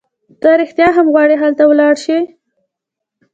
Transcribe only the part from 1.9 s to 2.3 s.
شې؟